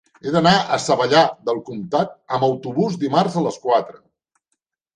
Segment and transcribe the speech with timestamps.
[0.27, 1.21] He d'anar a Savallà
[1.51, 4.05] del Comtat amb autobús dimarts a les quatre.